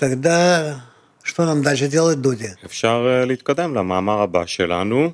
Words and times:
Тогда 0.00 0.84
что 1.22 1.44
нам 1.44 1.62
дальше 1.62 1.88
делать, 1.88 2.20
Дуди? 2.20 2.48
אפשר 2.64 3.06
אה, 3.08 3.24
להתקדם 3.24 3.74
למאמר 3.74 4.20
הבא 4.22 4.46
שלנו, 4.46 5.12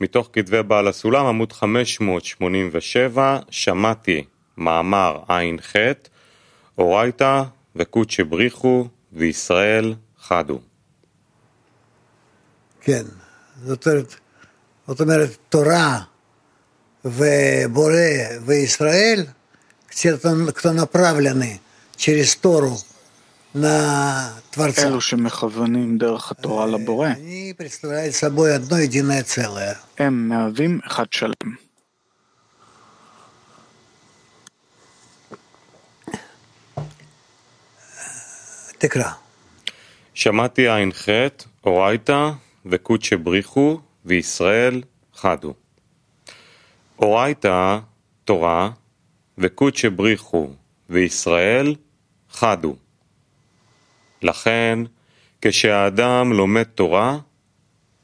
מתוך 0.00 0.30
כתבי 0.32 0.62
בעל 0.62 0.88
הסולם, 0.88 1.26
עמוד 1.26 1.52
587, 1.52 3.38
שמעתי 3.50 4.24
מאמר 4.56 5.18
ע"ח, 5.28 5.72
אורייתא 6.78 7.42
וקודש 7.76 8.20
בריחו 8.20 8.88
וישראל 9.12 9.94
חדו. 10.20 10.60
כן, 12.80 13.02
זאת 13.64 13.86
אומרת, 13.86 14.14
זאת 14.86 15.00
אומרת, 15.00 15.36
תורה 15.48 16.00
ובורא 17.04 17.94
וישראל, 18.46 19.26
те, 19.90 20.16
кто, 20.16 20.52
кто 20.52 20.72
направлены 20.72 21.60
через 21.96 22.36
Тору 22.36 22.76
на 22.76 22.76
Творца, 22.76 22.91
אלו 24.79 25.01
שמכוונים 25.01 25.97
דרך 25.97 26.31
התורה 26.31 26.65
לבורא, 26.65 27.09
הם 29.97 30.29
מהווים 30.29 30.79
אחד 30.87 31.05
שלם. 31.11 31.33
תקרא. 38.77 39.09
שמעתי 40.13 40.69
עין 40.69 40.89
ע"ח, 40.89 41.09
אורייתא 41.65 42.29
וקודשא 42.65 43.15
בריחו 43.15 43.79
וישראל 44.05 44.81
חדו. 45.15 45.53
אורייתא 46.99 47.79
תורה 48.23 48.69
וקודשא 49.37 49.89
בריחו 49.89 50.49
וישראל 50.89 51.75
חדו. 52.31 52.75
לכן, 54.23 54.79
כשהאדם 55.41 56.33
לומד 56.33 56.63
תורה, 56.63 57.17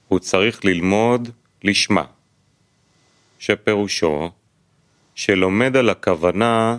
הוא 0.08 0.20
צריך 0.20 0.66
ללמוד 0.66 1.30
לשמה, 1.64 2.06
שפירושו 3.39 4.31
שלומד 5.16 5.76
על 5.76 5.89
הכוונה 5.89 6.78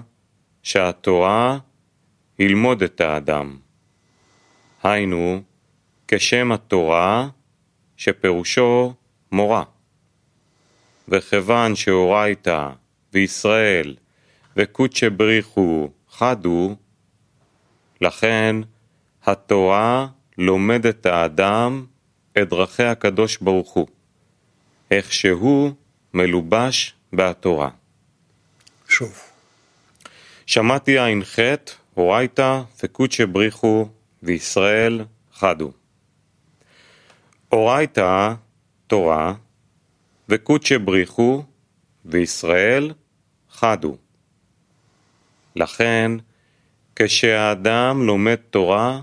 שהתורה 0.62 1.58
ילמוד 2.38 2.82
את 2.82 3.00
האדם. 3.00 3.56
היינו, 4.82 5.42
כשם 6.08 6.52
התורה, 6.52 7.28
שפירושו 7.96 8.94
מורה. 9.32 9.64
וכיוון 11.08 11.76
שאורייתא 11.76 12.68
וישראל 13.12 13.96
וקודשא 14.56 15.08
בריחו 15.08 15.88
חדו, 16.10 16.76
לכן 18.00 18.56
התורה 19.24 20.06
לומד 20.38 20.86
את 20.86 21.06
האדם 21.06 21.86
את 22.38 22.48
דרכי 22.48 22.82
הקדוש 22.82 23.38
ברוך 23.38 23.72
הוא, 23.72 23.86
איך 24.90 25.12
שהוא 25.12 25.72
מלובש 26.14 26.94
בתורה. 27.12 27.70
שוב. 28.88 29.20
שמעתי 30.46 30.98
ע"ח, 30.98 31.38
אורייתא 31.96 32.60
וקודשא 32.82 33.24
בריחו 33.26 33.88
וישראל 34.22 35.04
חדו. 35.32 35.72
אורייתא, 37.52 38.34
תורה, 38.86 39.34
וקודשא 40.28 40.78
בריחו 40.78 41.44
וישראל 42.04 42.92
חדו. 43.50 43.96
לכן, 45.56 46.12
כשהאדם 46.96 48.02
לומד 48.02 48.34
תורה, 48.34 49.00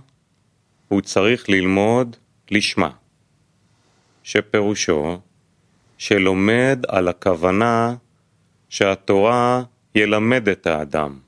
הוא 0.88 1.02
צריך 1.02 1.49
ללמוד 1.49 2.16
לשמה, 2.52 2.89
שפירושו 4.23 5.19
שלומד 5.97 6.79
על 6.88 7.07
הכוונה 7.07 7.95
שהתורה 8.69 9.63
ילמד 9.95 10.50
את 10.50 10.67
האדם. 10.67 11.19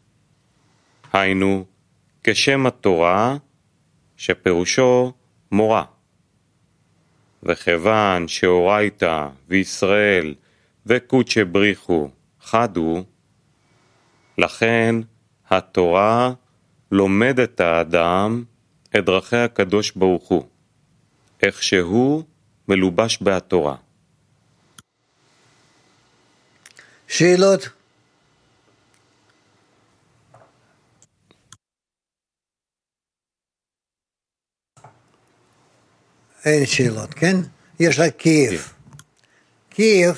היינו, 1.14 1.66
כשם 2.24 2.66
התורה, 2.66 3.38
שפירושו 4.18 5.14
מורה. 5.52 5.84
וכיוון 7.44 8.28
שאורייתא 8.28 9.28
וישראל 9.48 10.36
וקודשא 10.86 11.44
בריחו 11.44 12.10
חדו, 12.42 13.04
לכן 14.38 14.96
התורה 15.50 16.34
לומד 16.92 17.40
את 17.40 17.60
האדם 17.60 18.44
את 18.99 19.05
דרכי 19.05 19.37
הקדוש 19.37 19.93
ברוך 19.93 20.29
הוא, 20.29 20.45
איך 21.43 21.63
שהוא 21.63 22.25
מלובש 22.69 23.23
בהתורה. 23.23 23.77
שאלות? 27.09 27.69
אין 36.45 36.67
שאלות, 36.67 37.15
כן? 37.15 37.37
יש 37.81 38.01
רק 38.01 38.17
קייב. 38.17 38.75
קייב, 39.71 40.17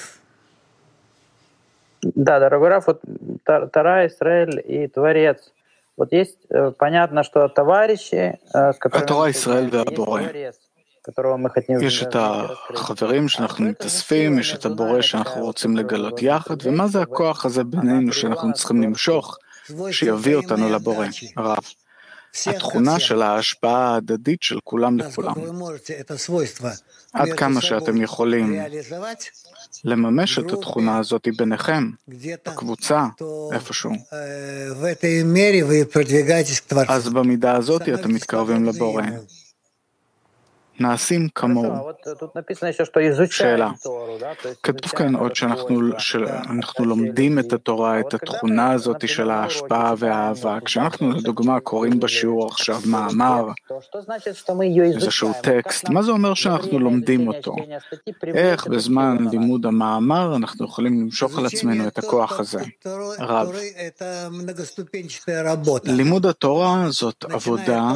Да, 2.17 2.41
дорогой 2.41 2.71
Раф, 2.71 2.87
вот 2.89 3.03
Та- 3.45 3.69
Тара, 3.69 4.07
Израиль 4.07 4.61
и 4.67 4.89
Творец. 4.89 5.53
Вот 5.97 6.13
есть, 6.13 6.39
э, 6.51 6.73
понятно, 6.79 7.23
что 7.23 7.49
товарищи, 7.49 8.39
э, 8.55 8.73
с 8.73 8.79
которыми 8.79 9.05
התורה, 9.05 9.25
мы 9.27 9.31
ישראל 9.31 9.67
встречаемся, 9.67 9.77
есть 9.77 9.99
והבורא. 9.99 10.23
Творец, 10.23 10.57
которого 11.03 11.37
мы 11.37 11.51
хотим 11.51 11.81
יש 11.81 12.03
את 12.03 12.15
вместе 12.15 12.19
раскрыть. 12.19 12.81
החברים 12.81 13.29
שאנחנו 13.29 13.65
מתאספים, 13.65 14.39
יש 14.39 14.55
את 14.55 14.65
הבורא 14.67 15.01
שאנחנו 15.01 15.43
רוצים 15.45 15.77
לגלות 15.77 16.23
יחד, 16.23 16.57
ומה 16.63 16.89
זה 16.89 17.03
הכוח 17.03 17.47
הזה 17.47 17.65
בינינו 17.65 18.13
שאנחנו 18.13 18.53
צריכים 18.53 18.83
למשוך, 18.83 19.39
שיביא 19.91 20.37
אותנו 20.37 20.69
לבורא, 20.69 21.07
הרב. 21.37 21.65
התכונה 22.48 23.00
של 23.00 23.22
ההשפעה 23.22 23.94
ההדדית 23.94 24.42
של 24.42 24.60
כולם 24.64 25.00
לכולם. 25.00 25.34
עד 27.14 27.30
כמה 27.38 27.62
שאתם 27.62 28.02
יכולים 28.02 28.62
לממש 29.84 30.40
את 30.40 30.52
התכונה 30.52 30.98
הזאת 30.98 31.28
ביניכם, 31.38 31.90
בקבוצה, 32.46 33.06
איפשהו. 33.54 33.92
אז 36.88 37.10
במידה 37.10 37.56
הזאת 37.56 37.82
אתם 37.82 38.14
מתקרבים 38.14 38.66
לבורא. 38.66 39.04
נעשים 40.82 41.28
כמוהו. 41.36 41.74
שאלה, 43.32 43.70
כתוב 44.64 44.92
כאן 44.92 45.16
עוד 45.16 45.36
שאנחנו 45.36 46.00
שאנחנו 46.00 46.86
לומדים 46.86 47.40
את 47.40 47.54
התורה, 47.54 48.00
את 48.00 48.14
התכונה 48.14 48.72
הזאת 48.72 49.08
של 49.08 49.30
ההשפעה 49.30 49.94
והאהבה. 49.98 50.58
כשאנחנו 50.66 51.12
לדוגמה 51.12 51.60
קוראים 51.60 52.00
בשיעור 52.00 52.48
עכשיו 52.48 52.80
מאמר, 52.86 53.46
איזשהו 54.84 55.32
טקסט, 55.44 55.90
מה 55.90 56.04
זה 56.04 56.12
אומר 56.12 56.34
שאנחנו 56.34 56.80
לומדים 56.80 57.28
אותו? 57.28 57.56
איך 58.34 58.68
בזמן 58.68 59.18
לימוד 59.32 59.66
המאמר 59.66 60.36
אנחנו 60.36 60.66
יכולים 60.66 61.02
למשוך 61.02 61.38
על 61.38 61.46
עצמנו 61.46 61.88
את 61.88 61.98
הכוח 61.98 62.40
הזה? 62.40 62.62
רב. 63.20 63.48
לימוד 65.84 66.26
התורה 66.26 66.86
זאת 66.90 67.26
עבודה 67.30 67.92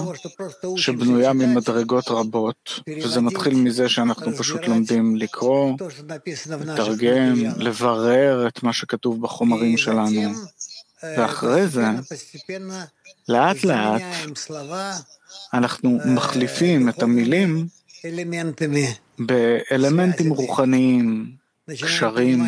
שבנויה 0.77 1.33
ממדרגות 1.33 2.07
רבות. 2.07 2.74
וזה 3.02 3.20
מתחיל 3.20 3.54
מזה 3.54 3.88
שאנחנו 3.88 4.32
פשוט 4.36 4.64
לומדים 4.66 5.16
לקרוא, 5.16 5.76
לתרגם, 6.60 7.34
לברר 7.56 8.48
את 8.48 8.62
מה 8.62 8.72
שכתוב 8.72 9.22
בחומרים 9.22 9.76
שלנו, 9.76 10.32
ואחרי 11.02 11.66
זה, 11.66 11.84
לאט 13.28 13.64
לאט, 13.64 14.02
אנחנו 15.54 15.98
מחליפים 16.04 16.88
את 16.88 17.02
המילים 17.02 17.66
באלמנטים 19.18 20.30
רוחניים, 20.30 21.32
קשרים, 21.82 22.44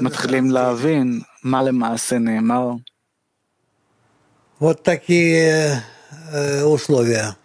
מתחילים 0.00 0.50
להבין 0.50 1.20
מה 1.44 1.62
למעשה 1.62 2.18
נאמר. 2.18 2.70
Вот 4.60 4.82
такие 4.82 5.80
э, 6.32 6.62
условия. 6.64 7.36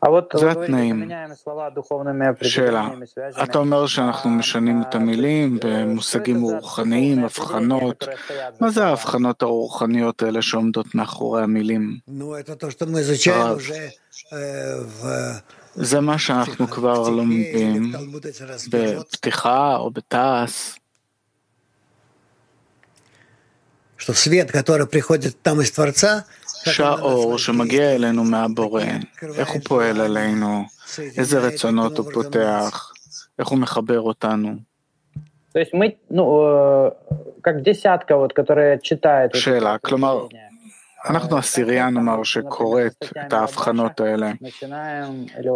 А 0.00 0.10
вот 0.10 0.32
זה 0.34 0.46
вы 0.46 0.52
говорите, 0.52 0.64
התנאים. 0.64 0.98
заменяем 1.00 1.36
слова 1.36 1.70
духовными 1.70 2.36
שאלה, 2.42 2.80
определениями, 2.80 3.06
связями. 3.06 3.44
אתה 3.44 3.58
אומר 3.58 3.86
שאנחנו 3.86 4.30
А, 4.30 4.32
משנים 4.32 4.82
את 4.82 4.94
а, 4.94 4.98
המילים 4.98 5.58
то 5.58 5.68
есть, 5.68 5.78
э, 5.78 5.84
במושגים 5.86 6.36
что 6.36 6.46
это 6.46 6.60
за 6.60 6.66
רוחניים, 6.66 7.16
духовные 7.16 7.24
הבחנות. 7.24 8.02
определения, 8.02 8.16
которые 8.16 8.18
стоят 8.24 8.54
за 8.58 8.64
מה 8.64 8.70
זה 8.70 8.74
словами? 8.74 8.88
ההבחנות 8.90 9.42
הרוחניות 9.42 10.22
האלה 10.22 10.42
שעומדות 10.42 10.94
מאחורי 10.94 11.42
המילים? 11.42 11.98
Ну, 12.08 12.34
это 12.34 12.56
то, 12.56 12.70
что 12.70 12.86
мы 12.86 13.00
изучаем 13.00 13.46
Рав. 13.46 13.56
уже 13.56 13.92
э, 14.32 14.80
в 15.00 15.40
זה 15.74 16.00
מה 16.00 16.18
שאנחנו 16.18 16.68
כבר 16.68 17.02
в 17.02 17.08
לומדים 17.08 17.92
Талмуде, 17.92 17.98
в 17.98 18.00
Талмуде 18.00 18.28
это 18.30 18.46
разберет, 18.46 18.98
בפתיחה 18.98 19.76
או 19.76 19.90
בתעש, 19.90 20.76
что 23.96 24.12
свет, 24.12 24.52
который 24.52 24.86
приходит 24.86 25.40
там 25.42 25.62
из 25.62 25.70
Творца, 25.70 26.26
שהאור 26.65 27.37
שמגיע 27.37 27.95
אלינו 27.95 28.23
מהבורא, 28.23 28.83
איך 29.37 29.49
הוא 29.49 29.61
פועל 29.63 30.01
עלינו, 30.01 30.63
איזה 31.17 31.39
רצונות 31.39 31.97
הוא 31.97 32.11
פותח, 32.13 32.91
איך 33.39 33.47
הוא 33.47 33.59
מחבר 33.59 34.01
אותנו. 34.01 34.55
שאלה, 39.35 39.77
כלומר, 39.77 40.27
אנחנו 41.05 41.37
עשירייה 41.37 41.89
נאמר 41.89 42.23
שקוראת 42.23 43.05
את 43.27 43.33
ההבחנות 43.33 43.99
האלה. 43.99 44.31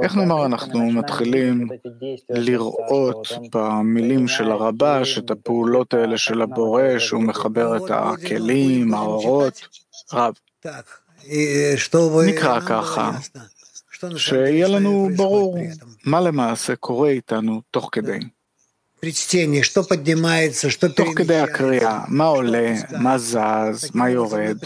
איך 0.04 0.16
נאמר 0.16 0.46
אנחנו 0.46 0.92
מתחילים 0.92 1.68
לראות 2.30 3.28
במילים 3.56 4.28
של 4.28 4.52
הרבש 4.52 5.18
את 5.18 5.32
הפעולות 5.32 5.94
האלה 5.94 6.18
של 6.18 6.42
הבורא, 6.42 7.00
שהוא 7.00 7.24
מחבר 7.24 7.78
את 7.78 7.92
הכלים, 7.92 8.94
האורות? 8.94 9.68
רב. 10.14 10.34
נקרא 12.26 12.60
ככה, 12.60 13.12
שיהיה 14.18 14.68
לנו 14.68 15.10
ברור 15.16 15.58
מה 16.06 16.22
למעשה 16.22 16.76
קורה 16.76 17.10
איתנו 17.10 17.62
תוך 17.72 17.90
כדי. 17.92 18.20
תוך 20.92 21.18
כדי 21.18 21.40
הקריאה, 21.40 22.00
מה 22.08 22.26
עולה, 22.26 22.74
מה 23.00 23.18
זז, 23.18 23.90
מה 23.94 24.10
יורד, 24.10 24.58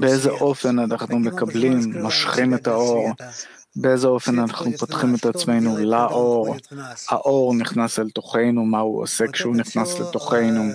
באיזה 0.00 0.30
אופן 0.30 0.78
אנחנו 0.78 1.18
מקבלים, 1.18 1.80
מושכים 2.00 2.54
את 2.54 2.66
האור, 2.66 3.10
באיזה 3.76 4.06
אופן 4.06 4.38
אנחנו 4.38 4.72
פותחים 4.78 5.14
את 5.14 5.26
עצמנו 5.26 5.76
לאור, 5.78 6.56
האור 7.08 7.54
נכנס 7.54 7.98
אל 7.98 8.10
תוכנו, 8.10 8.64
מה 8.64 8.78
הוא 8.80 9.02
עושה 9.02 9.24
כשהוא 9.32 9.56
נכנס 9.56 9.98
לתוכנו. 10.00 10.72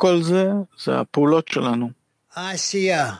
כל 0.00 0.22
זה, 0.22 0.48
זה 0.84 1.00
הפעולות 1.00 1.48
שלנו. 1.48 1.90
עשייה. 2.34 3.12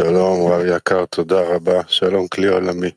שלום 0.00 0.52
רב 0.52 0.62
יקר, 0.76 1.04
תודה 1.06 1.40
רבה, 1.40 1.80
שלום 1.86 2.28
כלי 2.28 2.46
עולמי. 2.48 2.90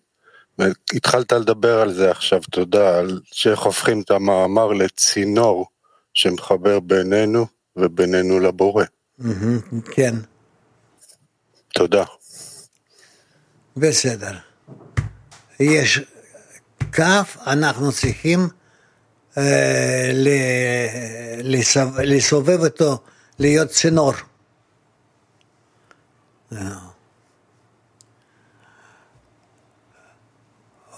התחלת 0.93 1.31
לדבר 1.31 1.81
על 1.81 1.93
זה 1.93 2.11
עכשיו, 2.11 2.39
תודה, 2.51 2.99
על 2.99 3.21
שאיך 3.25 3.59
הופכים 3.59 4.01
את 4.01 4.11
המאמר 4.11 4.67
לצינור 4.67 5.65
שמחבר 6.13 6.79
בינינו 6.79 7.45
ובינינו 7.75 8.39
לבורא. 8.39 8.85
כן. 9.91 10.15
תודה. 11.73 12.03
בסדר. 13.77 14.33
יש 15.59 15.99
כף, 16.91 17.37
אנחנו 17.47 17.91
צריכים 17.91 18.39
אה, 19.38 20.10
לסובב 22.04 22.60
אותו, 22.64 22.98
להיות 23.38 23.68
צינור. 23.68 24.12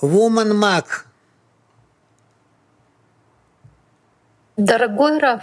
Woman 0.02 0.52
Mac. 0.62 1.06
Дорогой 4.58 5.18
Рав, 5.18 5.40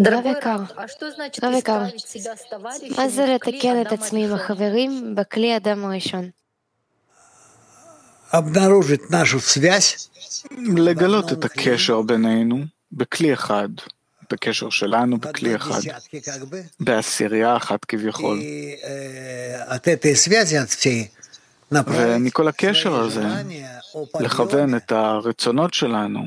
רב 0.00 0.26
יקר, 0.26 0.56
רב 1.42 1.52
יקר, 1.52 1.82
מה 2.96 3.08
זה 3.08 3.26
לתקן 3.26 3.80
את 3.80 3.92
עצמי 3.92 4.24
עם 4.24 4.34
החברים 4.34 5.14
בכלי 5.14 5.56
אדם 5.56 5.84
הראשון? 5.84 6.30
לגלות 10.75 11.31
את 11.33 11.45
הקשר 11.45 12.01
בינינו 12.01 12.65
בכלי 12.91 13.33
אחד, 13.33 13.69
את 14.27 14.33
הקשר 14.33 14.69
שלנו 14.69 15.17
בכלי 15.17 15.55
אחד, 15.55 15.79
בעשירייה 16.79 17.57
אחת 17.57 17.85
כביכול. 17.85 18.41
ומכל 21.71 22.47
הקשר 22.47 22.95
הזה, 22.95 23.23
לכוון 24.19 24.75
את 24.75 24.91
הרצונות 24.91 25.73
שלנו 25.73 26.21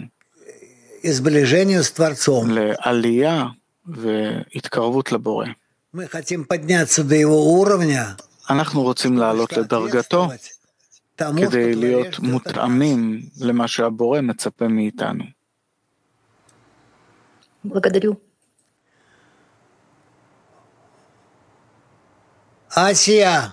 לעלייה 2.51 3.45
והתקרבות 3.87 5.13
לבורא. 5.13 5.47
אנחנו 8.51 8.83
רוצים 8.83 9.19
לעלות 9.19 9.53
לדרגתו 9.53 10.29
כדי 11.19 11.75
להיות 11.75 12.19
מותאמים 12.19 13.21
למה 13.41 13.69
שהבורא 13.69 14.21
מצפה 14.21 14.69
מאיתנו. 14.69 15.25
אסיה. 22.71 23.49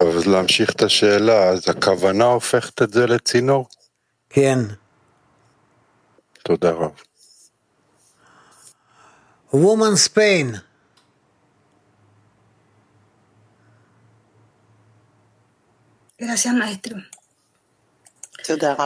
אז 0.00 0.26
להמשיך 0.26 0.70
את 0.70 0.82
השאלה, 0.82 1.48
אז 1.48 1.68
הכוונה 1.68 2.24
הופכת 2.24 2.82
את 2.82 2.92
זה 2.92 3.06
לצינור? 3.06 3.68
כן. 4.30 4.58
תודה 6.42 6.70
רב. 6.70 7.00
Woman 9.52 9.96
Spain. 10.06 10.69
Gracias, 16.20 16.54
maestro. 16.54 16.96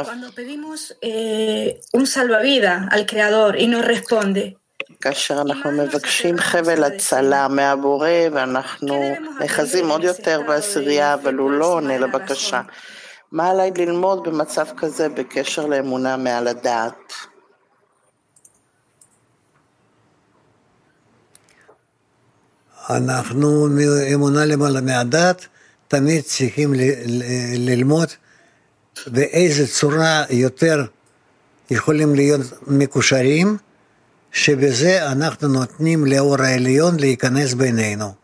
Cuando 0.08 0.32
pedimos 0.32 0.96
eh, 1.00 1.80
un 1.92 2.06
salvavidas 2.06 2.86
al 2.90 3.06
Creador 3.06 3.58
y 3.58 3.66
nos 3.66 3.84
responde, 3.84 4.56
כאשר 5.00 5.40
אנחנו 5.40 5.70
מבקשים 5.70 6.38
חבל 6.38 6.84
הצלה 6.84 7.48
מהבורא 7.48 8.08
ואנחנו 8.32 9.14
נחזים 9.40 9.90
עוד 9.90 10.04
יותר 10.04 10.40
בעשירייה, 10.48 11.14
אבל 11.14 11.34
הוא 11.34 11.50
לא 11.50 11.66
עונה 11.66 11.98
לבקשה. 11.98 12.62
מה 13.32 13.50
עליי 13.50 13.70
ללמוד 13.76 14.28
במצב 14.28 14.66
כזה 14.76 15.08
בקשר 15.08 15.66
לאמונה 15.66 16.16
מעל 16.16 16.48
הדעת? 16.48 17.12
אנחנו 22.90 23.68
אמונה 24.14 24.44
למעלה 24.44 24.80
מהדעת, 24.80 25.46
תמיד 25.88 26.24
צריכים 26.24 26.72
ללמוד 27.58 28.08
באיזה 29.06 29.66
צורה 29.66 30.24
יותר 30.30 30.84
יכולים 31.70 32.14
להיות 32.14 32.40
מקושרים, 32.66 33.58
שבזה 34.32 35.12
אנחנו 35.12 35.48
נותנים 35.48 36.06
לאור 36.06 36.42
העליון 36.42 36.96
להיכנס 37.00 37.54
בינינו. 37.54 38.14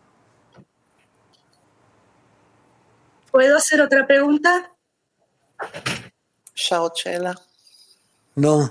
¿Puedo 3.32 3.56
hacer 3.56 3.80
otra 3.80 4.02
pregunta? 4.08 4.50
אפשר 6.54 6.78
עוד 6.78 6.96
שאלה? 6.96 7.32
נו. 8.36 8.68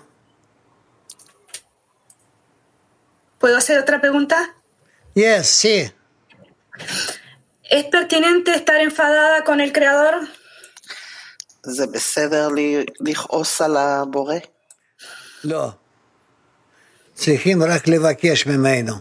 ¿Puedo 3.39 3.55
hacer 3.57 3.79
otra 3.79 4.01
pregunta? 4.01 4.35
Yes, 5.15 5.47
sí. 5.61 5.89
¿Es 7.69 7.85
pertinente 7.85 8.51
estar 8.55 8.81
enfadada 8.81 9.43
con 9.43 9.59
el 9.61 9.71
Creador? 9.71 10.15
זה 11.63 11.87
בסדר 11.87 12.47
לי 12.47 12.85
לכעוס 12.99 13.61
על 13.61 13.77
הבורא? 13.77 14.35
לא. 15.43 15.69
צריכים 17.13 17.63
רק 17.63 17.87
לבקש 17.87 18.47
ממנו. 18.47 18.93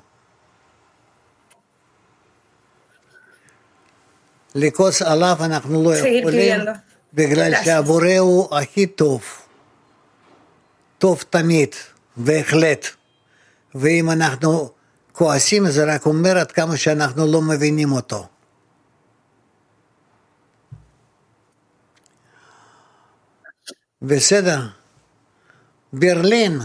לכעוס 4.54 5.02
עליו 5.02 5.36
אנחנו 5.40 5.84
לא 5.84 5.96
יכולים, 5.96 6.60
בגלל 7.14 7.54
שהבורא 7.64 8.18
הוא 8.18 8.56
הכי 8.56 8.86
טוב. 8.86 9.24
טוב 10.98 11.24
תמיד, 11.30 11.74
בהחלט. 12.16 12.86
ואם 13.74 14.10
אנחנו 14.10 14.70
כועסים, 15.12 15.70
זה 15.70 15.94
רק 15.94 16.06
אומר 16.06 16.38
עד 16.38 16.52
כמה 16.52 16.76
שאנחנו 16.76 17.32
לא 17.32 17.42
מבינים 17.42 17.92
אותו. 17.92 18.26
בסדר. 24.01 24.59
ברלין. 25.93 26.59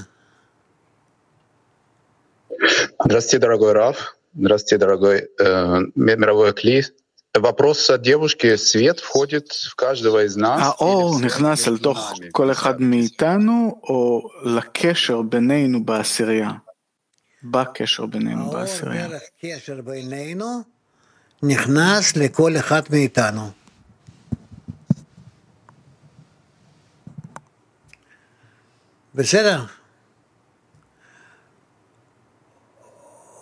Здравствуйте, 3.05 3.39
дорогой 3.39 3.73
Раф. 3.73 4.17
Здравствуйте, 4.35 4.79
дорогой 4.79 5.19
э, 5.41 5.79
мировой 5.97 6.53
Кли. 6.53 6.85
Вопрос 7.37 7.91
от 7.91 8.03
девушки. 8.03 8.57
Свет 8.57 8.99
входит 9.01 9.53
в 9.53 9.75
каждого 9.77 10.25
из 10.25 10.37
нас. 10.37 10.61
האור 10.61 11.21
נכנס 11.21 11.69
אל 11.69 11.79
תוך 11.79 12.15
כל 12.33 12.51
אחד 12.53 12.81
מאיתנו, 12.81 13.81
או 13.83 14.29
לקשר 14.45 15.23
בינינו 15.23 15.85
בעשירייה? 15.85 16.51
בקשר 17.43 18.07
בינינו 18.07 18.51
בעשירייה. 18.51 19.03
האור 19.03 19.13
דרך 19.13 19.23
קשר 19.43 19.81
בינינו 19.81 20.63
נכנס 21.43 22.17
לכל 22.17 22.57
אחד 22.57 22.83
מאיתנו. 22.91 23.51
בסדר? 29.14 29.68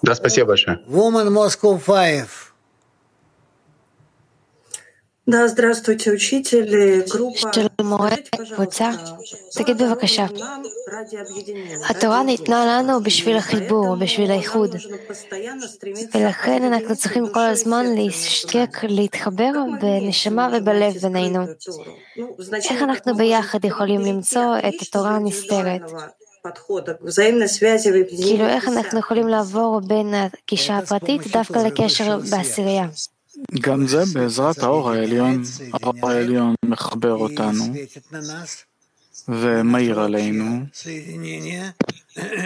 Да, 0.04 0.16
спасибо 0.16 0.48
большое. 0.48 0.78
Woman 0.88 1.30
Moscow 1.30 1.78
5. 1.80 2.51
Да, 5.29 5.49
здравствуйте, 5.49 6.13
учитель, 6.13 7.03
группа. 7.11 7.53
שלום 7.55 7.69
מורה, 7.85 8.11
קבוצה, 8.55 8.91
תגיד 9.55 9.83
בבקשה, 9.83 10.27
התורה 11.89 12.23
ניתנה 12.23 12.67
לנו 12.67 13.03
בשביל 13.03 13.37
החיבור, 13.37 13.97
בשביל 13.97 14.31
האיחוד, 14.31 14.77
ולכן 16.15 16.63
אנחנו 16.63 16.97
צריכים 16.97 17.29
כל 17.33 17.41
הזמן 17.41 17.87
להשתק, 17.87 18.85
להתחבר 18.89 19.53
בנשמה 19.81 20.49
ובלב 20.53 20.93
בינינו. 21.03 21.41
איך 22.71 22.83
אנחנו 22.83 23.15
ביחד 23.15 23.65
יכולים 23.65 24.01
למצוא 24.01 24.59
את 24.59 24.75
התורה 24.83 25.11
הנסתרת? 25.11 25.81
כאילו 28.09 28.47
איך 28.47 28.69
אנחנו 28.69 28.99
יכולים 28.99 29.29
לעבור 29.29 29.81
בין 29.87 30.15
הגישה 30.15 30.77
הפרטית 30.77 31.27
דווקא 31.33 31.59
לקשר 31.59 32.19
בעשירייה? 32.31 32.87
גם 33.62 33.88
זה 33.88 34.04
בעזרת 34.14 34.58
האור 34.58 34.92
העליון. 34.92 35.44
האור 35.74 36.10
העליון 36.10 36.56
מחבר 36.66 37.14
אותנו 37.14 37.64
ומאיר 39.28 40.00
עלינו 40.00 40.66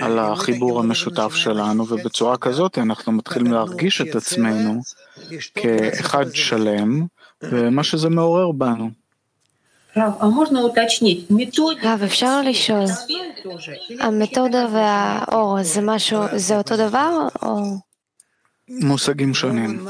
על 0.01 0.19
החיבור 0.31 0.79
המשותף 0.79 1.33
שלנו, 1.35 1.87
ובצורה 1.89 2.37
כזאת 2.37 2.77
אנחנו 2.77 3.11
מתחילים 3.11 3.53
להרגיש 3.53 4.01
את 4.01 4.15
עצמנו 4.15 4.81
כאחד 5.53 6.25
שלם, 6.33 7.05
ומה 7.51 7.83
שזה 7.83 8.09
מעורר 8.09 8.51
בנו. 8.51 8.89
רב, 11.83 12.03
אפשר 12.03 12.41
לשאול, 12.41 12.85
המתודה 13.99 14.67
והאור 14.73 15.63
זה 15.63 15.81
משהו, 15.81 16.19
זה 16.35 16.57
אותו 16.57 16.77
דבר 16.77 17.27
או... 17.41 17.84
מושגים 18.68 19.34
שונים. 19.34 19.86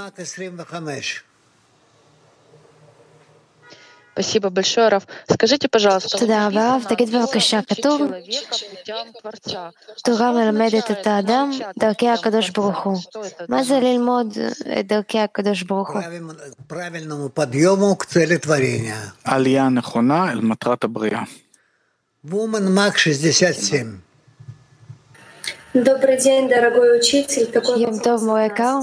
Спасибо 4.15 4.51
большое, 4.51 4.89
Раф. 4.89 5.07
Скажите, 5.33 5.69
пожалуйста, 5.69 6.19
תודה 6.19 6.47
רבה, 6.47 6.75
רב. 6.75 6.85
תגיד 6.89 7.11
בבקשה, 7.11 7.61
כתוב, 7.63 8.03
תורה 10.05 10.33
מלמדת 10.33 10.91
את 10.91 11.07
האדם 11.07 11.51
דרכי 11.79 12.09
הקדוש 12.09 12.51
ברוך 12.51 12.79
הוא. 12.79 12.99
מה 13.49 13.63
זה 13.63 13.81
ללמוד 13.81 14.39
את 14.79 14.87
דרכי 14.87 15.19
הקדוש 15.19 15.63
ברוך 15.63 15.91
הוא? 15.91 16.03
עלייה 19.25 19.69
נכונה 19.69 20.33
אל 20.33 20.41
מטרת 20.41 20.85
הבריאה. 20.85 21.23
Woman 22.27 22.67
Mac 22.77 22.99
67. 22.99 23.85
Добрый 25.75 26.17
день, 26.17 26.49
дорогой 26.49 26.99
учитель. 26.99 27.47
Такой 27.47 27.81
יום 27.81 27.99
טוב, 27.99 28.25
מורה 28.25 28.47
יקר. 28.47 28.79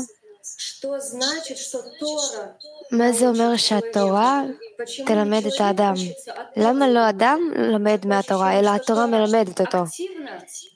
Что 0.58 1.00
значит, 1.00 1.58
что 1.58 1.80
Тора 2.00 2.56
מה 2.92 3.12
זה 3.12 3.28
אומר 3.28 3.58
שהתורה 3.58 4.44
תלמד 5.06 5.46
את 5.46 5.62
האדם? 5.62 5.94
למה 6.58 6.90
לא 6.90 7.10
אדם 7.10 7.40
לומד 7.56 8.06
מהתורה, 8.06 8.60
אלא 8.60 8.70
התורה 8.70 9.06
מלמדת 9.06 9.62
אותו? 9.62 9.84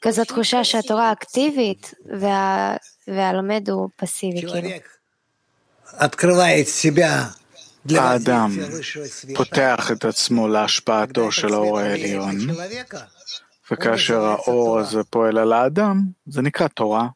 כזו 0.01 0.25
תחושה 0.25 0.63
שהתורה 0.63 1.11
אקטיבית 1.11 1.93
וה... 2.19 2.75
והלומד 3.07 3.69
הוא 3.69 3.89
פסיבי, 3.95 4.41
כאילו. 4.41 4.69
האדם 7.89 8.51
פותח 9.35 9.91
את 9.91 10.05
עצמו 10.05 10.47
להשפעתו 10.47 11.31
של 11.31 11.53
האור 11.53 11.79
העליון, 11.79 12.37
וכאשר 13.70 14.20
האור 14.24 14.78
הזה 14.78 15.04
פועל 15.04 15.38
על 15.38 15.52
האדם, 15.52 16.02
זה 16.26 16.42
נקרא 16.42 16.68
תורה. 16.68 17.08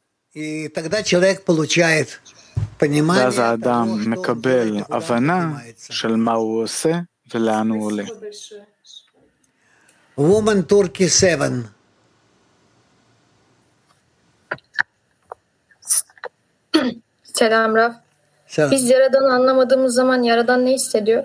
ואז 3.09 3.39
האדם 3.39 4.11
מקבל 4.11 4.79
הבנה 4.91 5.59
של 5.91 6.17
מה 6.17 6.33
הוא 6.33 6.63
עושה 6.63 7.01
ולאן 7.35 7.71
הוא 7.71 7.87
עולה. 7.87 8.05
Woman 10.19 10.73
Turkey 10.73 11.09
7. 11.09 11.63
Selam 17.25 17.75
Raf. 17.77 17.95
Biz 18.71 18.91
Yaradan'ı 18.91 19.35
anlamadığımız 19.35 19.95
zaman 19.95 20.23
Yaradan 20.23 20.67
ne 20.67 20.73
hissediyor? 20.73 21.25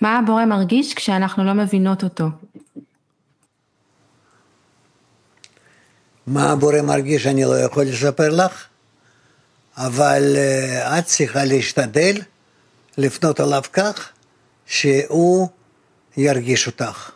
מה 0.00 0.18
הבורא 0.18 0.44
מרגיש 0.44 0.94
כשאנחנו 0.94 1.44
לא 1.44 1.54
מבינות 1.54 2.04
אותו? 2.04 2.24
מה 6.30 6.50
הבורא 6.50 6.80
מרגיש 6.80 7.26
אני 7.26 7.44
לא 7.44 7.60
יכול 7.60 7.84
לספר 7.84 8.28
לך, 8.28 8.64
אבל 9.76 10.36
uh, 10.36 10.98
את 10.98 11.04
צריכה 11.04 11.44
להשתדל 11.44 12.16
לפנות 12.98 13.40
אליו 13.40 13.62
כך 13.72 14.08
שהוא 14.66 15.48
ירגיש 16.16 16.66
אותך. 16.66 17.10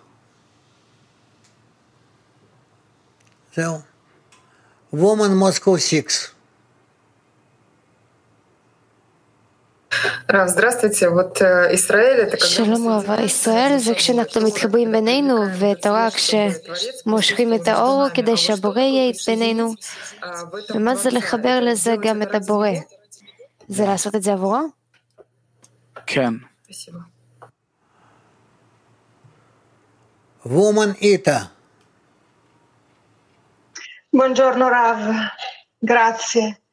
זהו. 3.56 3.80
Woman 4.94 5.42
Moscow 5.42 5.78
6. 5.78 6.33
שלום 12.38 12.88
רב, 12.88 13.20
ישראל 13.24 13.78
זה 13.78 13.94
כשאנחנו 13.94 14.40
מתחברים 14.40 14.92
בינינו, 14.92 15.36
ותורה 15.58 16.08
כשמושכים 16.10 17.54
את 17.54 17.68
האור 17.68 18.08
כדי 18.14 18.36
שהבורא 18.36 18.80
יהיה 18.80 19.12
בינינו. 19.26 19.74
ומה 20.74 20.96
זה 20.96 21.10
לחבר 21.10 21.60
לזה 21.60 21.94
גם 22.02 22.22
את 22.22 22.34
הבורא? 22.34 22.68
זה 23.68 23.84
לעשות 23.84 24.14
את 24.14 24.22
זה 24.22 24.32
עבורו? 24.32 24.60
כן. 26.06 26.34
Woman 30.44 30.92
Ita. 31.00 31.38
Buongiorno 34.12 34.68
Rav, 34.68 35.00
grazie. 35.80 36.63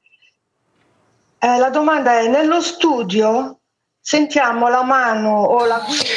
Eh, 1.43 1.57
la 1.57 1.71
domanda 1.71 2.19
è, 2.19 2.27
nello 2.27 2.61
studio 2.61 3.61
sentiamo 3.99 4.69
la 4.69 4.83
mano 4.83 5.31
o 5.57 5.65
la 5.65 5.79
guida... 5.87 6.13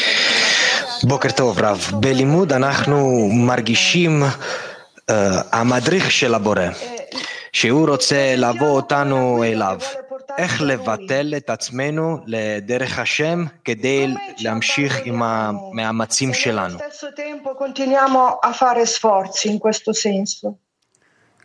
בוקר 1.03 1.31
טוב 1.31 1.59
רב, 1.59 1.91
בלימוד 2.01 2.53
אנחנו 2.53 3.29
מרגישים 3.33 4.23
uh, 4.23 5.13
המדריך 5.53 6.11
של 6.11 6.35
הבורא, 6.35 6.69
שהוא 7.53 7.89
רוצה 7.89 8.35
לבוא 8.37 8.69
אותנו 8.69 9.45
אליו. 9.45 9.79
איך 10.39 10.63
לבטל 10.63 11.35
את 11.37 11.51
עצמנו 11.51 12.19
לדרך 12.27 12.99
השם 12.99 13.45
כדי 13.65 14.07
להמשיך 14.39 15.01
עם 15.05 15.23
המאמצים 15.23 16.35
שלנו. 16.35 16.79
stesso 16.79 17.13
tempo 17.17 17.55
continuiamo 17.55 18.39
a 18.43 18.53
fare 18.53 18.87
sforzi 18.87 19.49
in 19.49 19.59
questo 19.59 19.93
senso. 19.95 20.55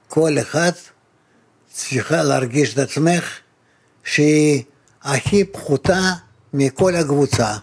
כל 0.07 0.37
אחד 0.41 0.71
צריכה 1.67 2.23
להרגיש 2.23 2.73
את 2.73 2.77
עצמך 2.77 3.39
שהיא 4.03 4.63
הכי 5.01 5.45
פחותה 5.45 5.99
מכל 6.53 6.95
הקבוצה. 6.95 7.53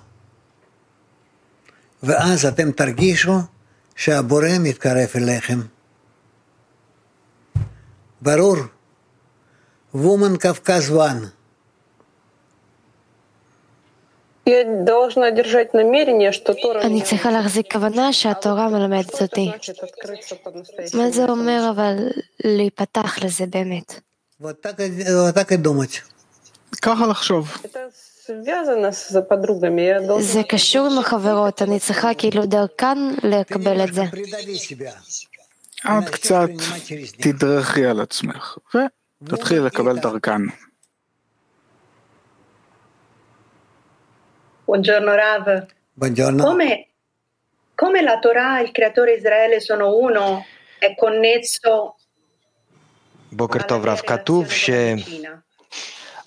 ואז 2.02 2.46
אתם 2.46 2.72
תרגישו 2.72 3.34
שהבורא 3.96 4.48
מתקרב 4.60 5.08
אליכם. 5.16 5.60
ברור. 8.22 8.56
וומן 9.94 10.36
קווקז 10.36 10.96
1. 10.96 11.16
אני 16.84 17.02
צריכה 17.02 17.30
להחזיק 17.30 17.72
כוונה 17.72 18.12
שהתורה 18.12 18.68
מלמדת 18.68 19.22
אותי. 19.22 19.50
מה 20.94 21.10
זה 21.10 21.24
אומר 21.24 21.70
אבל 21.76 21.96
להיפתח 22.44 23.24
לזה 23.24 23.46
באמת? 23.46 24.00
ככה 26.82 27.06
לחשוב. 27.06 27.56
זה 30.18 30.42
קשור 30.48 30.86
עם 30.86 30.98
החברות, 30.98 31.62
אני 31.62 31.80
צריכה 31.80 32.14
כאילו 32.14 32.46
דרכן 32.46 32.98
לקבל 33.22 33.84
את 33.84 33.94
זה. 33.94 34.02
את 35.84 36.08
קצת 36.10 36.48
תדרכי 37.20 37.86
על 37.86 38.00
עצמך, 38.00 38.58
ותתחיל 39.22 39.62
לקבל 39.62 39.98
דרכן. 39.98 40.42
Buongiorno 44.68 45.12
Rav. 45.14 45.44
Buongiorno. 45.96 46.42
Come, 46.42 46.88
come 47.76 48.02
la 48.02 48.18
Torah 48.18 48.58
e 48.58 48.64
il 48.64 48.72
creatore 48.72 49.12
Israele 49.14 49.60
sono 49.60 49.96
uno, 49.96 50.44
è 50.78 50.94
connesso 50.96 51.94
בוקר 53.32 53.62
טוב 53.62 53.86
רב, 53.86 54.00
כתוב 54.06 54.46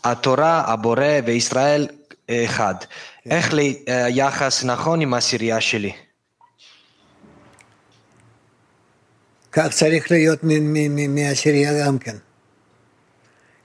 שהתורה, 0.03 0.65
הבורא 0.67 1.21
וישראל 1.25 1.87
אחד. 2.31 2.75
איך 3.31 3.55
ליחס 3.55 4.65
נכון 4.65 5.01
עם 5.01 5.15
העשירייה 5.15 5.61
שלי? 5.61 5.93
כך 9.53 9.69
צריך 9.71 10.11
להיות 10.11 10.41
מעשירייה 11.09 11.87
גם 11.87 11.99
כן. 11.99 12.17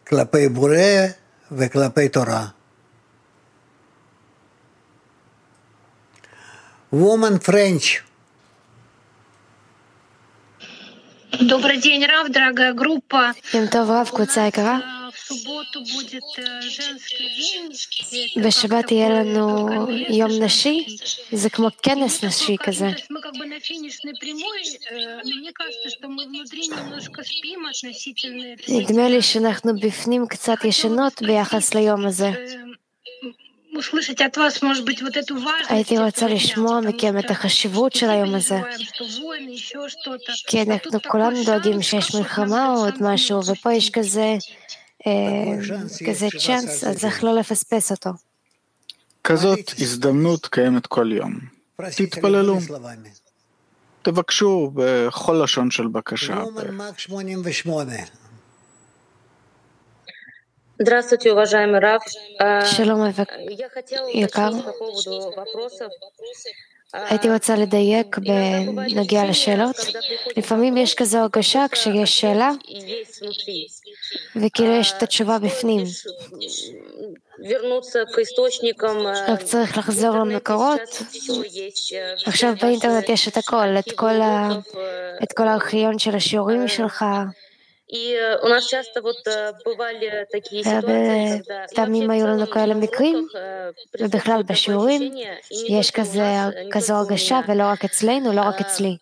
כלפי 0.07 0.49
בורא 0.49 1.07
וכלפי 1.51 2.09
תורה. 2.09 2.45
Woman 6.93 7.37
French. 7.47 8.01
Добрый 11.41 11.77
день, 11.77 12.03
Рав, 12.05 12.31
дорогая 12.31 12.73
группа. 12.73 13.31
יום 13.53 13.67
טוב 13.67 13.91
רב, 13.91 14.09
קבוצה 14.09 14.47
יקרה. 14.47 14.92
בשבת 18.42 18.90
יהיה 18.92 19.08
לנו 19.08 19.68
יום 20.08 20.30
נשי, 20.42 20.96
זה 21.32 21.50
כמו 21.50 21.68
כנס 21.82 22.24
נשי 22.24 22.56
כזה. 22.64 22.88
נדמה 28.68 29.08
לי 29.08 29.22
שאנחנו 29.22 29.72
בפנים 29.80 30.26
קצת 30.28 30.64
ישנות 30.64 31.22
ביחס 31.22 31.74
ליום 31.74 32.06
הזה. 32.06 32.30
הייתי 35.68 35.98
רוצה 35.98 36.26
לשמוע 36.26 36.80
מכם 36.80 37.18
את 37.18 37.30
החשיבות 37.30 37.92
של 37.92 38.10
היום 38.10 38.34
הזה. 38.34 38.60
כי 40.46 40.62
אנחנו 40.62 41.02
כולנו 41.08 41.44
דואגים 41.44 41.82
שיש 41.82 42.14
מלחמה 42.14 42.72
או 42.72 42.84
עוד 42.84 42.94
משהו, 43.00 43.40
ופה 43.46 43.72
יש 43.72 43.90
כזה, 43.90 44.36
כזה 46.07 46.27
צ'אנס, 46.45 46.83
אז 46.83 47.05
איך 47.05 47.23
לא 47.23 47.35
לפספס 47.35 47.91
אותו? 47.91 48.09
כזאת 49.23 49.71
הזדמנות 49.79 50.47
קיימת 50.47 50.87
כל 50.87 51.11
יום. 51.11 51.39
תתפללו. 51.97 52.57
תבקשו 54.01 54.71
בכל 54.73 55.41
לשון 55.43 55.71
של 55.71 55.87
בקשה. 55.87 56.43
Здравствуйте, 60.81 61.31
уважаемый 61.33 61.79
Раф. 61.79 62.03
שלום 62.65 63.01
יקר. 64.13 64.51
הייתי 66.93 67.29
רוצה 67.29 67.55
לדייק 67.55 68.17
בנגיע 68.17 69.25
לשאלות. 69.25 69.75
לפעמים 70.37 70.77
יש 70.77 70.95
כזו 70.95 71.17
הרגשה 71.17 71.65
כשיש 71.71 72.21
שאלה, 72.21 72.51
וכאילו 74.36 74.72
יש 74.72 74.92
את 74.96 75.02
התשובה 75.02 75.38
בפנים. 75.38 75.84
רק 79.28 79.42
צריך 79.42 79.78
לחזור 79.78 80.16
למקורות. 80.16 80.80
עכשיו 82.26 82.54
באינטרנט 82.62 83.08
יש 83.08 83.28
את 83.28 83.36
הכל, 83.36 83.78
את 83.78 83.92
כל, 83.92 84.20
ה... 84.20 84.48
את 85.22 85.32
כל 85.32 85.48
הארכיון 85.48 85.98
של 85.98 86.14
השיעורים 86.14 86.68
שלך. 86.68 87.04
פעמים 91.74 92.10
היו 92.10 92.26
לנו 92.26 92.46
כאלה 92.50 92.74
מקרים, 92.74 93.26
ובכלל 94.00 94.42
בשיעורים 94.42 95.12
יש 95.68 95.90
כזו 96.72 96.94
הרגשה, 96.94 97.40
ולא 97.48 97.62
רק 97.62 97.84
אצלנו, 97.84 98.32
לא 98.32 98.40
רק 98.40 98.60
אצלי. 98.60 98.96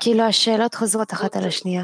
כאילו 0.00 0.22
השאלות 0.22 0.74
חוזרות 0.74 1.12
אחת 1.12 1.36
על 1.36 1.44
השנייה. 1.44 1.82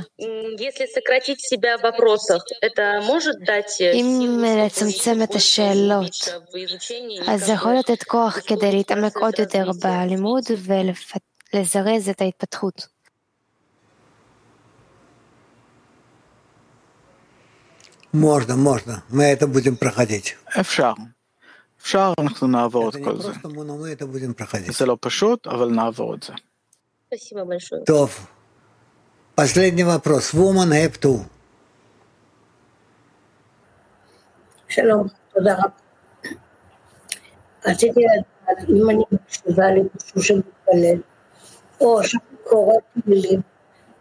אם 3.95 4.45
לצמצם 4.67 5.23
את 5.23 5.35
השאלות, 5.35 6.29
אז 7.29 7.47
זה 7.47 7.53
יכול 7.53 7.75
לתת 7.79 8.03
כוח 8.03 8.39
כדי 8.47 8.73
להתעמק 8.73 9.17
עוד 9.17 9.35
יותר 9.39 9.71
בלימוד 9.83 10.45
ולזרז 11.55 12.09
את 12.09 12.21
ההתפתחות. 12.21 13.00
Можно, 18.14 18.56
можно. 18.56 19.04
Мы 19.10 19.24
это 19.26 19.48
будем 19.48 19.76
проходить. 19.78 20.36
אפשר. 20.60 20.94
אפשר, 21.82 22.14
אנחנו 22.20 22.48
נעבור 22.48 22.90
את 22.90 22.96
כל 23.04 23.22
זה. 23.22 23.32
זה 24.72 24.86
לא 24.86 24.98
פשוט, 25.02 25.48
אבל 25.48 25.70
נעבור 25.70 26.16
את 26.16 26.24
זה. 26.24 26.34
טוב. 27.86 28.28
Последний 29.36 29.84
вопрос. 29.84 30.34
Woman 30.34 30.72
have 30.72 30.96
two. 31.04 31.20
שלום, 34.68 35.08
תודה 35.34 35.54
רבה. 35.54 35.70
רציתי 37.66 38.00
לדעת 38.00 38.70
אם 38.70 38.90
אני 38.90 39.04
מקשיבה 39.12 39.64
למישהו 39.72 40.24
שמתפלל, 40.24 41.02
או 41.82 42.00
שקוראת 42.04 42.84
מילים, 43.06 43.42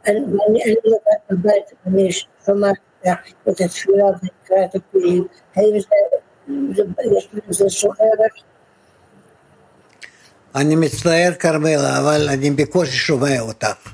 ואני 0.05 0.75
לבד 0.85 1.21
בבית, 1.31 1.65
ואני 1.87 2.13
שומעת 2.47 2.77
את 3.50 3.62
התפילה 3.62 4.06
וקרא 4.18 4.66
את 4.66 4.76
הפעילים, 4.76 5.28
האם 5.56 5.76
יש 5.76 7.28
לזה 7.48 7.70
שוחרת? 7.70 8.32
אני 10.56 10.76
מצטער 10.76 11.32
כרמלה, 11.40 12.00
אבל 12.00 12.30
אני 12.30 12.52
בקושי 12.52 12.92
שומע 12.92 13.40
אותך. 13.40 13.92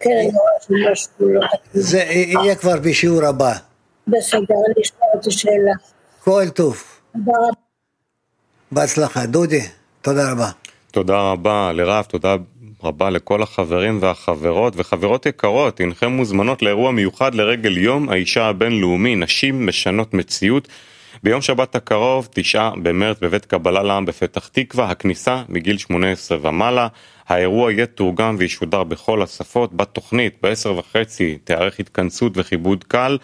כן, 0.00 0.10
אני 0.10 0.28
רואה 0.28 0.88
שמשהו 0.92 1.28
לא... 1.28 1.40
זה 1.72 1.98
יהיה 1.98 2.54
כבר 2.54 2.80
בשיעור 2.80 3.24
הבא. 3.24 3.52
בסדר, 4.06 4.54
אני 4.66 4.82
אשאל 4.82 5.20
את 5.20 5.26
השאלה. 5.26 5.72
כל 6.24 6.48
טוב. 6.54 6.82
תודה 7.12 7.38
רבה. 7.38 7.52
בהצלחה. 8.72 9.26
דודי, 9.26 9.68
תודה 10.02 10.32
רבה. 10.32 10.50
תודה 10.90 11.32
רבה 11.32 11.72
לרב, 11.72 12.04
תודה 12.04 12.36
רבה 12.84 13.10
לכל 13.10 13.42
החברים 13.42 13.98
והחברות 14.00 14.74
וחברות 14.76 15.26
יקרות, 15.26 15.80
הנכם 15.80 16.12
מוזמנות 16.12 16.62
לאירוע 16.62 16.90
מיוחד 16.90 17.34
לרגל 17.34 17.78
יום 17.78 18.08
האישה 18.08 18.46
הבינלאומי, 18.46 19.16
נשים 19.16 19.66
משנות 19.66 20.14
מציאות. 20.14 20.68
ביום 21.22 21.42
שבת 21.42 21.74
הקרוב, 21.74 22.28
תשעה 22.32 22.72
במרץ 22.82 23.16
בבית 23.20 23.44
קבלה 23.44 23.82
לעם 23.82 24.04
בפתח 24.06 24.48
תקווה, 24.48 24.90
הכניסה 24.90 25.42
מגיל 25.48 25.78
18 25.78 26.38
ומעלה. 26.42 26.88
האירוע 27.28 27.72
יהיה 27.72 27.86
תורגם 27.86 28.36
וישודר 28.38 28.84
בכל 28.84 29.22
השפות. 29.22 29.74
בתוכנית, 29.74 30.34
ב-10 30.42 30.68
וחצי, 30.68 31.38
תיארך 31.44 31.80
התכנסות 31.80 32.32
וכיבוד 32.36 32.84
קל. 32.84 33.18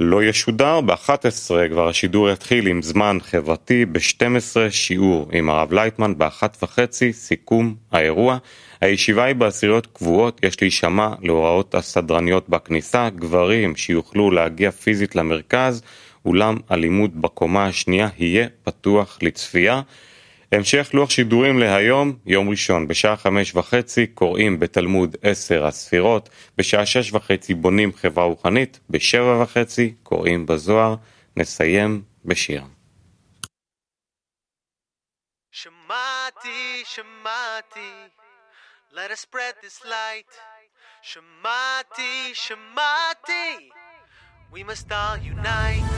לא 0.00 0.24
ישודר, 0.24 0.80
ב-11 0.80 1.68
כבר 1.70 1.88
השידור 1.88 2.30
יתחיל 2.30 2.66
עם 2.66 2.82
זמן 2.82 3.18
חברתי, 3.22 3.84
ב-12 3.84 4.70
שיעור 4.70 5.28
עם 5.32 5.50
הרב 5.50 5.72
לייטמן, 5.72 6.18
ב-1.5 6.18 6.78
סיכום 7.12 7.74
האירוע. 7.92 8.38
הישיבה 8.80 9.24
היא 9.24 9.34
בעשיריות 9.34 9.86
קבועות, 9.86 10.40
יש 10.42 10.62
להישמע 10.62 11.08
להוראות 11.22 11.74
הסדרניות 11.74 12.48
בכניסה, 12.48 13.08
גברים 13.10 13.76
שיוכלו 13.76 14.30
להגיע 14.30 14.70
פיזית 14.70 15.16
למרכז, 15.16 15.82
אולם 16.26 16.56
הלימוד 16.68 17.22
בקומה 17.22 17.66
השנייה 17.66 18.08
יהיה 18.18 18.46
פתוח 18.64 19.18
לצפייה. 19.22 19.80
המשך 20.52 20.90
לוח 20.94 21.10
שידורים 21.10 21.58
להיום, 21.58 22.16
יום 22.26 22.48
ראשון, 22.48 22.88
בשעה 22.88 23.16
חמש 23.16 23.54
וחצי 23.54 24.06
קוראים 24.06 24.58
בתלמוד 24.58 25.16
עשר 25.22 25.66
הספירות, 25.66 26.28
בשעה 26.58 26.86
שש 26.86 27.12
וחצי 27.12 27.54
בונים 27.54 27.92
חברה 27.92 28.24
רוחנית, 28.24 28.80
בשבע 28.90 29.42
וחצי 29.42 29.94
קוראים 30.02 30.46
בזוהר, 30.46 30.96
נסיים 31.36 32.02
בשיר. 32.24 32.62
שמעתי, 35.50 36.82
שמעתי 36.84 38.08
Let 38.90 39.10
us 39.10 39.20
spread 39.20 39.54
this 39.62 39.80
light. 39.84 40.32
Shamati, 41.04 42.32
Shamati. 42.34 43.68
We 44.50 44.64
must 44.64 44.90
all 44.90 45.18
unite. 45.18 45.97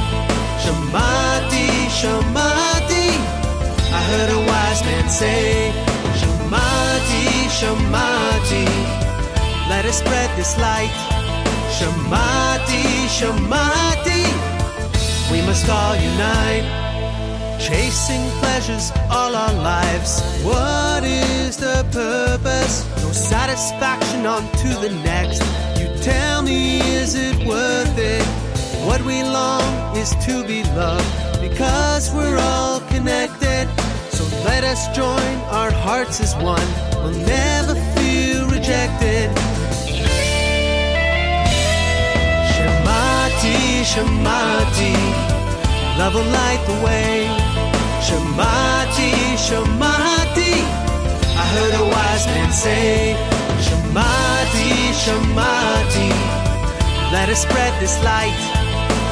Shamati, 0.61 1.67
Shamati, 1.99 3.07
I 3.97 4.01
heard 4.09 4.29
a 4.29 4.39
wise 4.49 4.81
man 4.83 5.09
say. 5.09 5.73
Shamati, 6.19 7.25
Shamati, 7.57 8.65
let 9.69 9.85
us 9.85 9.97
spread 9.99 10.29
this 10.37 10.57
light. 10.59 10.93
Shamati, 11.77 12.83
Shamati, 13.17 14.23
we 15.31 15.41
must 15.47 15.67
all 15.67 15.95
unite. 15.95 16.67
Chasing 17.59 18.29
pleasures 18.39 18.91
all 19.09 19.35
our 19.35 19.53
lives. 19.53 20.21
What 20.43 21.03
is 21.03 21.57
the 21.57 21.85
purpose? 21.91 22.85
No 23.01 23.11
satisfaction 23.11 24.25
on 24.25 24.43
to 24.61 24.69
the 24.83 24.89
next. 25.03 25.41
You 25.79 25.87
tell 26.03 26.41
me, 26.43 26.81
is 26.81 27.15
it 27.15 27.47
worth 27.47 27.97
it? 27.97 28.40
What 28.85 29.01
we 29.03 29.21
long 29.21 29.95
is 29.95 30.09
to 30.25 30.43
be 30.47 30.63
loved 30.73 31.39
because 31.39 32.11
we're 32.13 32.37
all 32.37 32.79
connected. 32.89 33.69
So 34.09 34.23
let 34.43 34.63
us 34.63 34.87
join 34.95 35.35
our 35.53 35.71
hearts 35.71 36.19
as 36.19 36.35
one. 36.35 36.67
We'll 36.97 37.13
never 37.25 37.75
feel 37.95 38.47
rejected. 38.47 39.29
Shemati, 42.53 43.85
Shemati, 43.91 44.95
love 45.99 46.15
will 46.15 46.31
light 46.41 46.63
the 46.65 46.77
way. 46.83 47.29
Shemati, 48.01 49.11
Shemati, 49.45 50.53
I 51.37 51.45
heard 51.53 51.73
a 51.75 51.85
wise 51.85 52.25
man 52.25 52.51
say. 52.51 53.15
Shemati, 53.61 54.71
Shemati, 55.03 56.09
let 57.13 57.29
us 57.29 57.43
spread 57.43 57.79
this 57.79 57.95
light. 58.03 58.60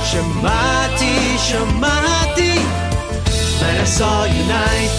Shamati, 0.09 1.37
shamati, 1.45 2.51
when 3.61 3.75
I 3.79 3.83
saw 3.85 4.25
you 4.25 4.43
night. 4.47 4.93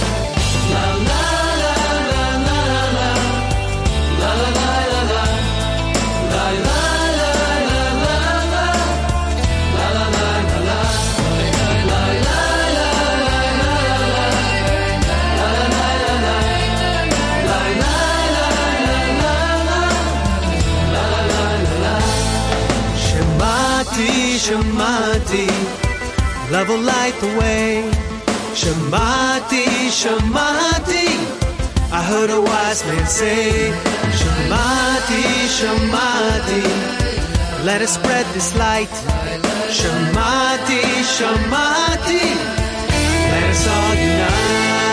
La, 0.70 0.94
la. 1.08 1.29
Shemati, 24.50 25.46
love 26.50 26.68
will 26.68 26.80
light 26.80 27.14
the 27.20 27.28
way. 27.38 27.88
Shemati, 28.58 29.64
Shemati, 30.00 31.06
I 31.92 32.02
heard 32.02 32.30
a 32.30 32.40
wise 32.40 32.84
man 32.84 33.06
say. 33.06 33.70
Shemati, 34.18 35.22
Shemati, 35.56 36.64
let 37.64 37.80
us 37.80 37.94
spread 37.94 38.26
this 38.34 38.56
light. 38.56 38.90
Shemati, 39.78 40.82
Shemati, 41.14 42.24
let 43.30 43.50
us 43.50 43.68
all 43.68 43.94
unite. 43.94 44.89